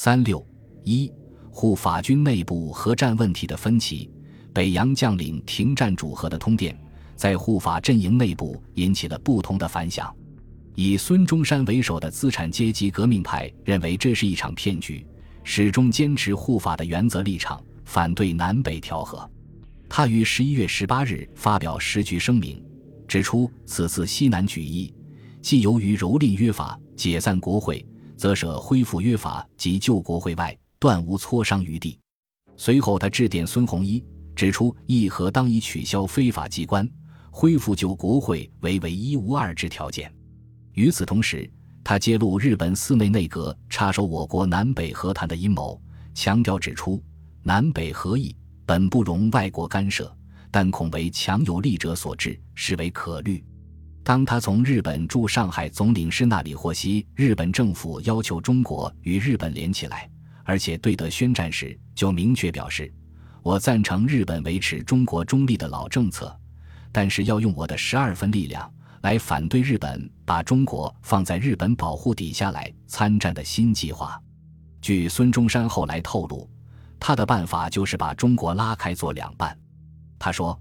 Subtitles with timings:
[0.00, 0.46] 三六
[0.84, 1.12] 一
[1.50, 4.08] 护法军内部核战问题的分歧，
[4.52, 6.78] 北洋将领停战主和的通电，
[7.16, 10.14] 在护法阵营内部引起了不同的反响。
[10.76, 15.04] 以孙中山为首的资产阶级革命派认为这是一场骗局，
[15.42, 19.28] 始终坚持护法的原则立场，反对南北调和。
[19.88, 22.64] 他于十一月十八日发表时局声明，
[23.08, 24.94] 指出此次西南举义。
[25.42, 27.84] 既由于蹂躏约法解散国会，
[28.18, 31.96] 则舍恢复约法及旧国会外，断无磋商余地。
[32.56, 36.86] 随后，他致电孙洪一，指出议和当以取消非法机关、
[37.30, 40.12] 恢复旧国会为唯一无二之条件。
[40.72, 41.48] 与此同时，
[41.84, 45.80] 他揭露日本寺内内阁插手我国南北和谈的阴谋，
[46.12, 47.00] 强调指出
[47.44, 50.12] 南北合议本不容外国干涉，
[50.50, 53.44] 但恐为强有力者所致，实为可虑。
[54.08, 60.08] 当他从日本驻上海总领事那里获悉日本政府要求中国与日本连起来，
[60.44, 62.90] 而且对德宣战时，就明确表示
[63.44, 66.34] ：“我赞成日本维持中国中立的老政策，
[66.90, 74.18] 但是要用我的十二分力量来反对日本把中国放在日本保护底下来参战的新计划。”
[74.80, 76.48] 据孙中山后来透露，
[76.98, 79.54] 他的办法就是把中国拉开做两半。
[80.18, 80.58] 他说。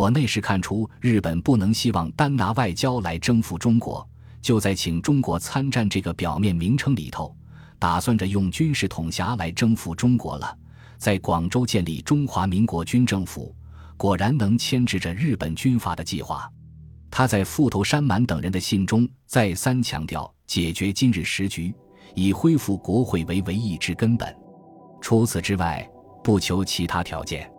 [0.00, 4.08] 我那时看出日本不能希望单拿外交来征服中国，
[4.40, 7.36] 就在请中国参战这个表面名称里头，
[7.78, 10.56] 打算着用军事统辖来征服中国了。
[10.96, 13.54] 在广州建立中华民国军政府，
[13.98, 16.50] 果然能牵制着日本军阀的计划。
[17.10, 21.74] 他在富头山满等人的信中再三强调，解决今日时局，
[22.14, 24.34] 以恢复国会为唯一之根本，
[24.98, 25.86] 除此之外，
[26.24, 27.52] 不求其他条件。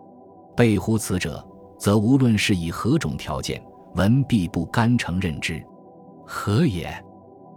[0.56, 1.48] 背乎此者。
[1.82, 3.60] 则无论是以何种条件，
[3.96, 5.60] 文必不甘承认之。
[6.24, 6.88] 何也？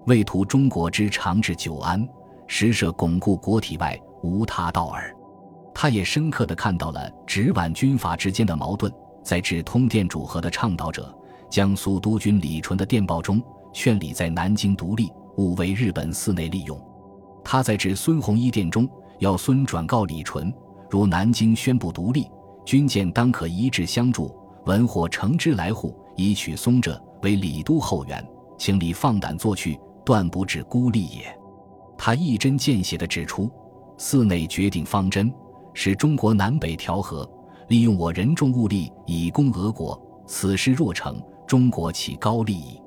[0.07, 2.03] 为图中国之长治久安，
[2.47, 5.15] 实设巩固国体外，无他道耳。
[5.75, 8.91] 他也深刻地看到了直皖军阀之间的矛盾，
[9.23, 11.15] 在致通电主和的倡导者
[11.47, 13.39] 江苏督军李纯的电报中，
[13.73, 16.81] 劝李在南京独立，勿为日本寺内利用。
[17.43, 20.52] 他在致孙洪一电中，要孙转告李纯，
[20.89, 22.27] 如南京宣布独立。
[22.65, 28.27] 军舰当可一致相助，文或乘之来沪，以取松者为李都后援，
[28.58, 31.26] 请李放胆作去，断不至孤立也。
[31.95, 33.49] 他一针见血地指出，
[33.98, 35.31] 寺内决定方针，
[35.76, 37.30] 使中国南北调和，
[37.67, 40.02] 利用我人众物力以攻俄国。
[40.26, 42.82] 此事若成，中国岂高利矣？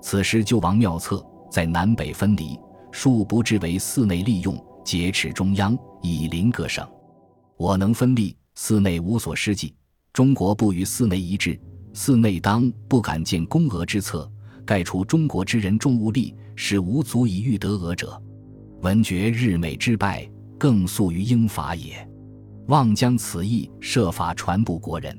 [0.00, 2.56] 此时救亡妙策，在南北分离，
[2.92, 6.86] 庶不至为寺内利用，劫持中央，以临各省。
[7.56, 8.36] 我能分立。
[8.58, 9.74] 寺内无所施计，
[10.14, 11.60] 中国不与寺内一致，
[11.92, 14.28] 寺内当不敢见攻俄之策，
[14.64, 18.20] 盖除中国之人众物力，使无足以御得俄者。
[18.80, 20.26] 闻觉日美之败，
[20.58, 21.96] 更速于英法也。
[22.68, 25.16] 望将此意设法传布国人。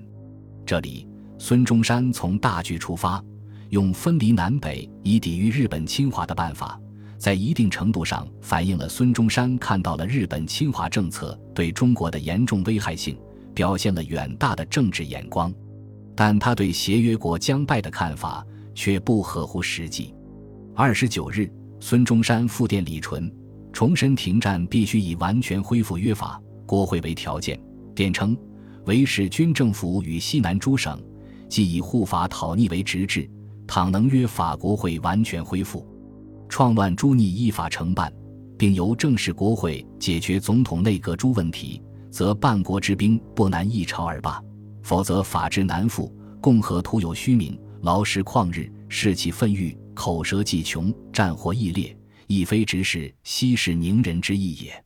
[0.66, 3.24] 这里，孙中山从大局出发，
[3.70, 6.78] 用分离南北以抵御日本侵华的办法。
[7.20, 13.18] 在一定程度上反映了孙中山看到了日本侵华政策对中国的严重危害性，
[13.58, 15.52] 表现了远大的政治眼光，
[16.16, 18.46] 但他对协约国将败的看法
[18.76, 20.14] 却不合乎实际。
[20.76, 23.34] 二十九日，孙中山复电李纯，
[23.74, 27.60] 重申停战必须以完全恢复约法、国会为条件。
[27.96, 28.38] 电称
[28.86, 31.04] ：“维使军政府与西南诸省，
[31.50, 33.28] 即以护法讨逆为直至，
[33.66, 35.84] 倘能约法国会完全恢复。”
[36.48, 38.14] 创乱诸逆依法承办，
[38.56, 41.82] 并由正式国会解决总统内阁诸问题，
[42.12, 44.42] 则半国之兵不难一朝而罢；
[44.84, 51.96] 否则法之难复，共和徒有虚名，劳师旷日，士气愤郁，口舌既穷，战火亦烈，
[52.28, 54.84] 亦非直是息事宁人之意也。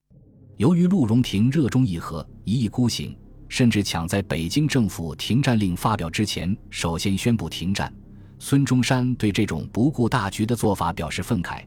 [0.58, 3.18] 由于陆荣廷热衷议和，一意孤行，
[3.48, 7.92] 甚至抢在北京政府停战令发表之前，首先宣布停战。
[8.38, 11.64] 孙中山对这种不顾大局的做法表示愤慨，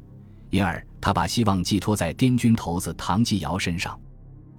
[0.51, 3.99] 因而他把希望寄托在滇军头子唐继尧身上。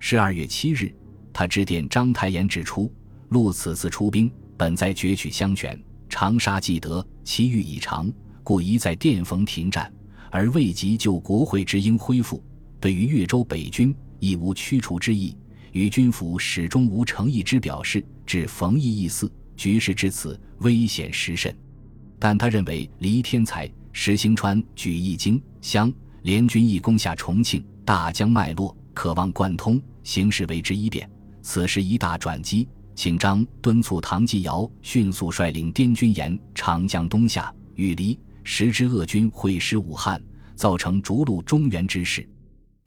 [0.07, 0.93] 十二月七日，
[1.33, 2.93] 他致电章太炎指出
[3.29, 8.13] ：“陆此次出兵，本在攫取襄泉、长沙既得，其欲已长，
[8.43, 9.91] 故宜在殿逢停战，
[10.29, 12.39] 而未及就国会之应恢复。
[12.79, 15.35] 对于越州北军，亦无驱除之意，
[15.71, 21.51] 与军府始终无诚意之表示，至逢义意似，局势至此，危险实甚。”
[22.19, 25.91] 但他认为，黎天才、石兴川举义京襄
[26.21, 31.07] 联军一攻下重庆，大江脉络渴望贯通，形势为之一变。
[31.43, 40.19] 此时一大转机，请张敦促唐继尧迅速率领滇军沿长江东下，与黎时之鄂军会师武汉，
[40.55, 42.27] 造成逐鹿中原之势。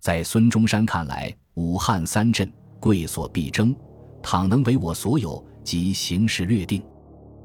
[0.00, 2.50] 在孙中山看来，武汉三镇
[2.80, 3.76] 贵所必争，
[4.22, 6.82] 倘能为我所有，即形势略定。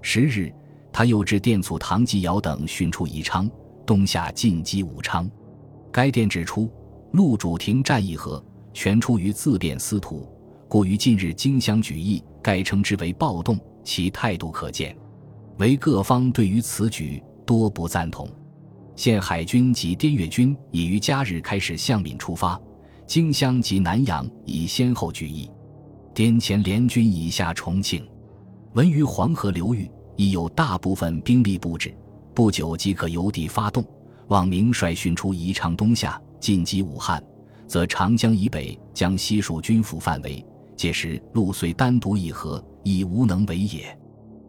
[0.01, 0.51] 十日，
[0.92, 3.50] 他又致电促唐继尧等迅出宜昌，
[3.86, 5.30] 东下进击武昌。
[5.92, 6.71] 该电指出，
[7.12, 8.44] 陆主廷战议和，
[8.74, 10.28] 全出于自贬司徒，
[10.68, 14.96] 故于近日荆襄举义，盖称之为暴动，其态度可见。
[15.60, 18.28] 为各方对于此举多不赞同。
[18.96, 22.60] 现海军及滇越军已于假日开始向闽出发，
[23.06, 25.50] 荆襄及南阳已先后举义，
[26.14, 28.08] 滇黔联军已下重庆。
[28.74, 31.96] 闻于黄河流域已有大部分兵力布置，
[32.34, 33.86] 不久即可由地发动。
[34.30, 37.24] 望明率迅出宜昌东下，进击武汉，
[37.74, 40.46] 则长江以北将悉属军府范围。
[40.78, 43.98] 届时陆虽单独议和，亦无能为也。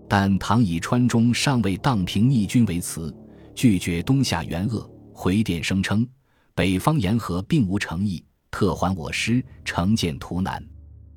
[0.06, 3.10] 但唐以川中尚未荡平逆军为辞。
[3.54, 6.06] 拒绝东下援鄂，回电声称
[6.54, 10.62] 北方言和并无诚意，特还我师，成建图南。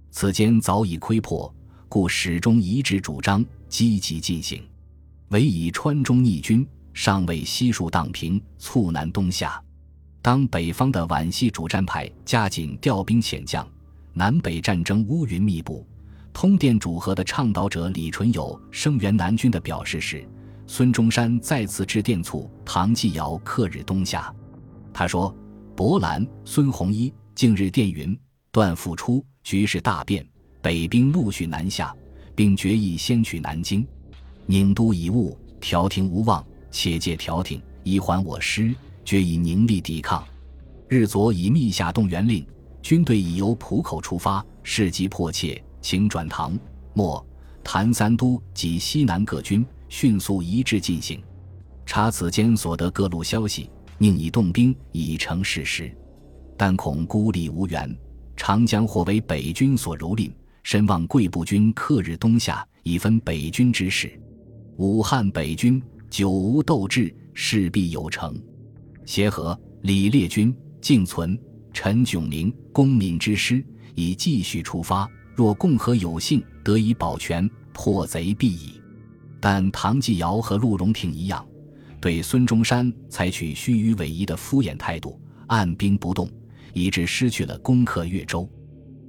[0.09, 1.53] 此间早已窥破，
[1.89, 4.63] 故始终一致主张积极进行。
[5.27, 9.61] 唯以川中逆军尚未悉数荡平，促南东下。
[10.27, 13.65] 当北方的皖系主战派加紧调兵遣将，
[14.11, 15.87] 南北战争乌云密布，
[16.33, 20.27] 通电主和的倡导者李纯友声援南军的表示时。
[20.65, 24.35] 孙中山再次致电促唐继尧克日东下。
[24.93, 25.33] 他说
[25.77, 28.19] ：“博兰、孙洪一近日电云，
[28.51, 30.27] 段复出，局势大变，
[30.61, 31.95] 北兵陆续南下，
[32.35, 33.87] 并决意先取南京。
[34.45, 38.75] 宁都已误，调停无望，且借调停以还我师，
[39.07, 40.21] 决以宁力抵抗。
[40.89, 42.45] 日佐已密下动员令，
[42.81, 46.59] 军队已由浦口出发，事急迫切，请转唐、
[46.93, 47.25] 莫、
[47.63, 51.23] 谭三都及西南各军。”迅速一致进行。
[51.85, 55.89] 查此间所得各路消息，宁以动兵已成事实，
[56.57, 57.97] 但恐孤立无援，
[58.35, 60.29] 长江或为北军所蹂躏，
[60.63, 64.19] 深望贵部军克日东下，以分北军之势。
[64.75, 68.37] 武汉北军久无斗志，势必有成。
[69.07, 71.39] 协和、李烈军敬存，
[71.71, 73.65] 陈炯明、公民之师
[73.95, 75.09] 已继续出发。
[75.33, 78.81] 若共和有幸得以保全，破贼必矣。
[79.39, 81.47] 但唐继尧和陆荣廷一样，
[82.01, 85.17] 对孙中山采取虚与委蛇的敷衍态度，
[85.47, 86.29] 按兵不动，
[86.73, 88.49] 以致失去了攻克越州、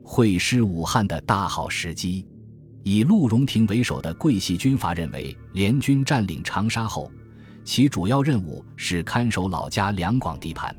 [0.04, 2.24] 会师武汉的大好时机。
[2.84, 7.10] 以陆荣廷为首的桂系军阀认为，联军占领长沙后，
[7.68, 10.74] 其主要任务是看守老家两广地盘，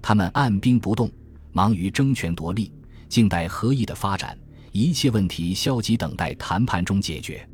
[0.00, 1.10] 他们按兵不动，
[1.50, 2.72] 忙于争权夺利，
[3.08, 4.38] 静待和议的发展，
[4.70, 7.44] 一切问题消极等待谈判中解决。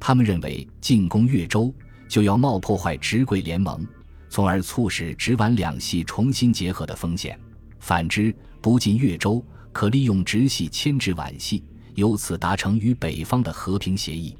[0.00, 1.70] 他们认为进攻越州
[2.08, 3.86] 就要冒破坏直桂联盟，
[4.30, 7.36] 从而促使直皖两系重新结合的风险；
[7.78, 11.62] 反之，不进越州，可利用直系牵制皖系，
[11.94, 14.34] 由此达成与北方的和平协议。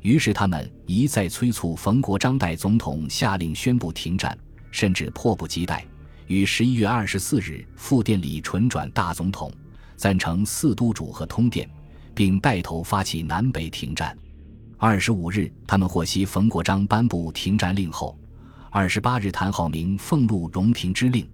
[0.00, 4.36] 于是，他们一再催促冯国璋代总统下令宣布停战，
[4.70, 5.84] 甚至迫不及待，
[6.28, 9.52] 于十一月二十四日复电李纯转大总统，
[9.96, 11.68] 赞成四都主和通电，
[12.14, 14.16] 并带头发起南北停战。
[14.76, 18.16] 二十五日，他们获悉冯国璋颁布停战令后，
[18.70, 21.28] 二十八日，谭浩明奉陆荣廷之令，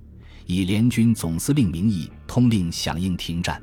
[0.47, 3.63] 以联军总司令名义通令响应停战。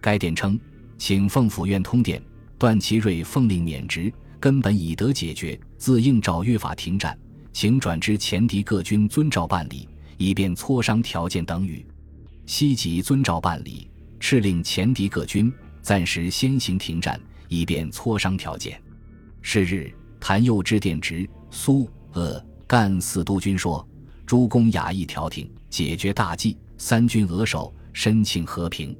[0.00, 0.58] 该电称，
[0.98, 2.20] 请奉府院通电，
[2.58, 7.16] 段祺瑞奉令免职，根本已得解决，自应照约法停战，
[7.52, 11.86] 请转知前敌各军遵照办理，以便磋商条件等语。
[12.44, 18.82] 西吉遵照办理，敕令前敌各军暂时先行停战，以便磋商条件。
[19.42, 23.88] 是日，谭佑之电直苏鄂赣四都军说
[24.26, 28.92] ：“诸公雅意调停，解决大计，三军额守，申请和平。”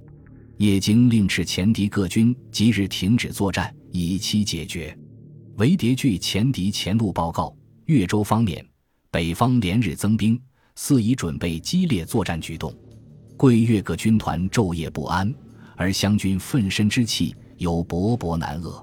[0.59, 4.97] 叶京令斥前敌各军即日停止作战，以期解决。
[5.57, 7.55] 韦谍据前敌前路报告，
[7.85, 8.65] 越州方面，
[9.11, 10.41] 北方连日增兵，
[10.77, 12.75] 似已准备激烈作战举动。
[13.37, 15.33] 桂越各军团昼夜不安，
[15.77, 18.83] 而湘军奋身之气有勃勃难遏。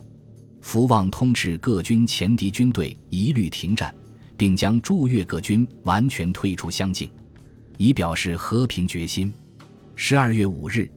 [0.62, 3.94] 福旺通知各军前敌军队一律停战，
[4.38, 7.10] 并将驻越各军完全退出湘境，
[7.78, 9.34] 以表示和平决心。
[9.96, 10.88] 十二月五日，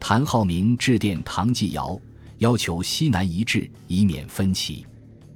[0.00, 1.96] 谭浩明致电唐继尧，
[2.38, 4.84] 要求西南一致，以免分歧。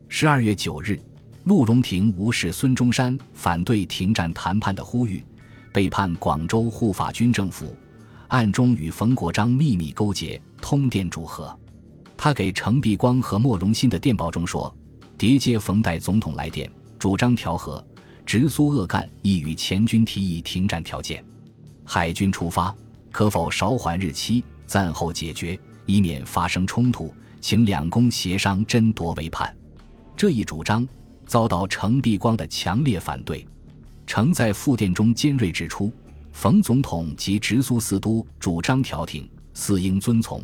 [0.08, 1.00] 十二月九日，
[1.44, 5.24] 陆荣廷无视孙中山反对停战谈判的呼吁，
[5.72, 7.76] 背叛广州护法军政府，
[8.28, 11.58] 暗中与冯国璋秘密勾结，通电祝贺。
[12.16, 14.72] 他给程璧光和莫荣新的电报中说
[15.18, 17.84] ：“迭接冯代总统来电，主张调和，
[18.24, 21.24] 直苏鄂赣亦与前军提议停战条件。
[21.84, 22.74] 海军出发，
[23.10, 27.12] 可否少缓日期，暂后解决，以免发生冲突？
[27.40, 29.54] 请两公协商争夺为盼。
[30.16, 30.86] 这一主张
[31.26, 33.46] 遭到程璧光的强烈反对。
[34.06, 35.92] 程在复电中尖锐指出，
[36.32, 40.42] 冯总统及直苏四都主张调停，四应遵从。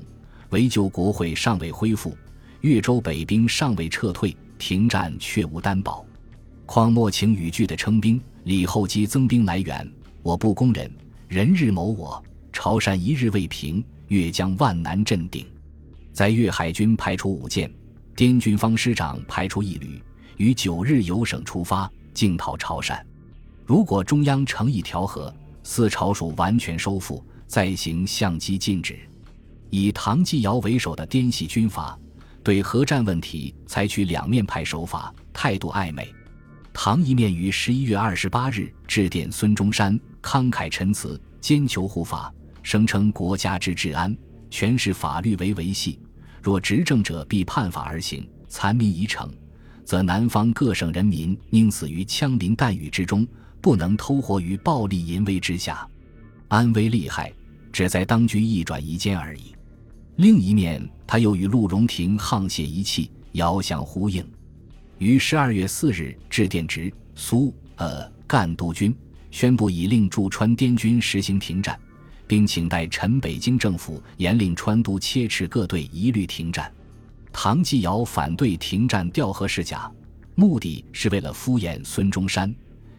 [0.49, 2.17] 唯就国会尚未恢复，
[2.63, 6.05] 越州北兵尚未撤退，停战却无担保。
[6.67, 9.89] 况莫情语句的称兵，李厚基增兵来援，
[10.23, 10.91] 我不攻人，
[11.29, 12.21] 人日谋我，
[12.53, 15.47] 潮汕一日未平，越将万难镇定。
[16.13, 17.71] 在粤海军派出五舰，
[18.15, 20.03] 滇军方师长派出一旅，
[20.37, 23.01] 于九日由省出发，进讨潮汕。
[23.65, 28.99] 如果中央诚意调和，四朝属完全收复，再行相机禁止。
[29.71, 31.97] 以唐继尧为首的滇系军阀
[32.43, 36.13] 对核战问题采取两面派手法，态度暧昧。
[36.73, 44.17] 唐一面于十一月二十八日致电孙中山，慷慨陈词，坚求护法，声称国家之治安，
[44.51, 46.01] 全是法律为维系。
[46.43, 49.31] 若执政者必判法而行，残民已逞，
[49.85, 53.27] 则南方各省人民宁死于枪林弹雨之中，
[53.61, 55.87] 不能偷活于暴力淫威之下。
[56.49, 57.33] 安危利害，
[57.73, 59.55] 只在当局一转一间而已。
[60.17, 64.27] 另一面，他又与陆荣廷沆瀣一气，遥相呼应。
[64.99, 68.95] 于十二月四日致电直苏呃赣督军，
[69.31, 71.79] 宣布已令驻川滇军实行停战，
[72.31, 76.73] 并请代陈北京政府严令川督切斥各队一律停战。
[77.33, 79.91] 唐继尧反对停战调和是假，
[80.37, 82.55] 目的是为了敷衍孙中山，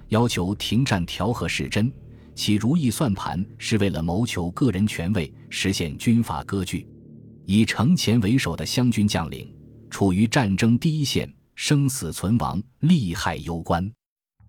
[0.09, 1.89] 要求停战调和是真，
[2.35, 6.85] 其如意算盘是为了谋求个人权位，实现军阀割据。
[7.45, 9.49] 以程潜为首的湘军将领，
[9.89, 13.89] 处于战争第一线，生死存亡，利害攸关。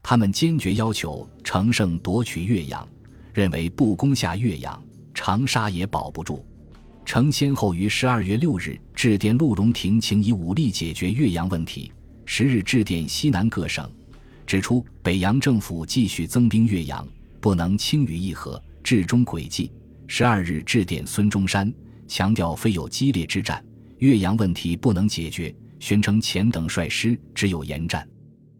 [0.02, 2.84] 他们坚决要求乘胜夺取岳阳，
[3.32, 4.82] 认为不攻下岳阳，
[5.14, 6.44] 长沙也保不住。
[7.04, 11.90] 程先后于十二月六日致电陆荣廷，请以武力解决岳阳问题；
[12.24, 13.90] 十日致电西南各省，
[14.46, 17.06] 指出北洋政府继续增兵岳阳，
[17.40, 19.70] 不能轻于议和，至终诡计。
[20.06, 21.72] 十二日致电孙中山。
[22.08, 23.64] 强调非有激烈之战，
[23.96, 28.06] 岳阳问题不能解决，宣称前等率师只有严战。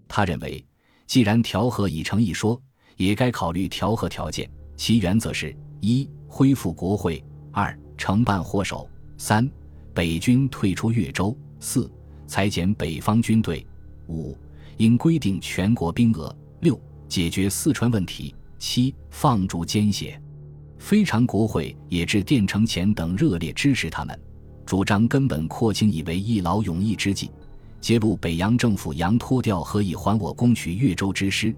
[0.09, 0.65] 他认为，
[1.07, 2.59] 既然调和已成一说，
[2.97, 4.49] 也该考虑调和条件。
[4.77, 9.49] 其原则是：一、恢复国会；二、承办祸首；三、
[9.95, 11.91] 北军退出越州；四、
[12.27, 13.65] 裁减北方军队；
[14.09, 14.37] 五、
[14.79, 20.21] 应规定全国兵额；六、解决四川问题；七、放逐奸邪。
[20.79, 24.19] 非常国会也致电程前等热烈支持他们，
[24.67, 27.31] 主张根本扩清以为一劳永逸之计，
[27.81, 31.55] 揭露北洋政府洋脱调何以还我攻取越州之师，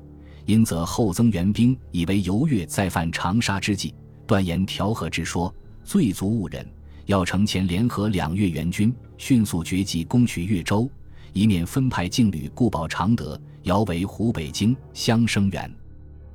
[0.47, 3.95] 因则后增援兵以为游越再犯长沙之计，
[4.27, 5.53] 断言调和之说，
[5.85, 6.67] 罪足误人。
[7.07, 10.91] 要程前联合两越援军，迅速决计攻取越州，
[11.35, 15.71] 以免分派劲旅固保常德，遥为湖北京相声援。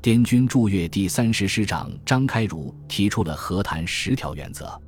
[0.01, 4.79] 滇军驻越第三师师长张开儒提出了和谈十条原则：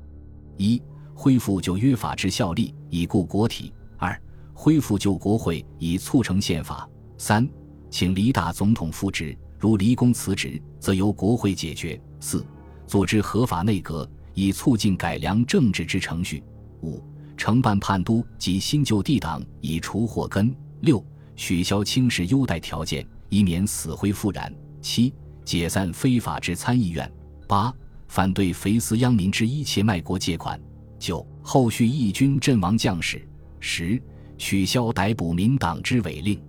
[0.56, 0.80] 一、
[1.14, 4.16] 恢复旧约法之效力，以固国体；二、
[4.54, 6.88] 恢复旧国会，以促成宪法；
[7.18, 7.46] 三、
[7.92, 12.42] 请黎大总统复职，如离公辞职，则由国会解决；四、
[12.86, 16.42] 组织合法内阁，以促进改良政治之程序；
[16.80, 17.04] 五、
[17.36, 21.04] 承办叛都及新旧地党，以除祸根；六、
[21.36, 24.50] 取消轻视优待条件，以免死灰复燃。
[24.80, 25.12] 七、
[25.44, 27.06] 解散非法之参议院；
[27.46, 27.70] 八、
[28.08, 30.58] 反对肥私殃民之一切卖国借款；
[30.98, 33.18] 九、后续义军阵亡将士；
[33.60, 34.02] 十、
[34.38, 36.42] 取消逮捕民党之违令。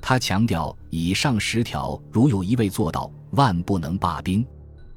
[0.00, 4.44] 他强调，以上十条如有一位做到，万不能罢兵。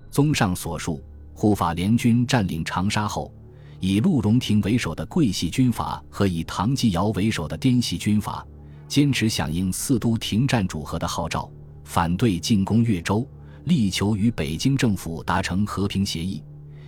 [0.10, 1.03] 综上所述，
[1.34, 3.34] 护法联军占领长沙后，
[3.79, 8.46] 以陆荣廷为首的桂系军阀和以唐继尧为首的滇系军阀，
[8.88, 11.50] 坚持响应四都停战主和的号召。
[11.84, 13.27] 反对进攻越州，
[13.65, 16.41] 力求与北京政府达成和平协议，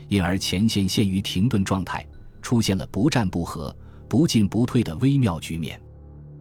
[0.08, 2.05] 因而前线陷于停顿状态，
[2.41, 3.75] 出现了不战不和、
[4.08, 5.82] 不进不退的微妙局面。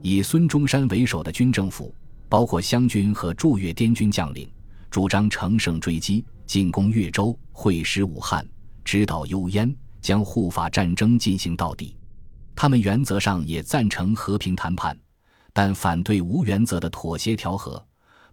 [0.02, 1.94] 以孙中山为首的军政府，
[2.28, 4.50] 包括湘军和驻越滇军将领，
[4.90, 8.44] 主张乘胜追击，进攻越州，会师武汉，
[8.85, 11.97] 直捣幽燕，将护法战争进行到底。
[12.54, 14.99] 他们原则上也赞成和平谈判，
[15.52, 17.82] 但反对无原则的妥协调和。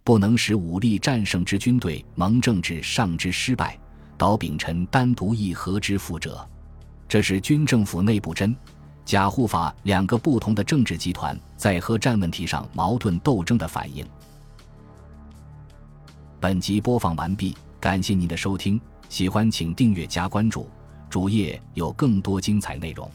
[0.02, 3.78] 不能使武力战胜之军队蒙政治上之失败，
[4.18, 6.44] 导秉臣单独议和之负责，
[7.06, 8.56] 这是军政府内部真
[9.04, 14.06] 假护法两个不同的政治集团在核战问题上矛盾斗争的反应。
[16.38, 18.80] 本集播放完毕，感谢您的收听。
[19.08, 20.68] 喜欢请订阅加关注，
[21.08, 23.10] 主页有更多精彩内容。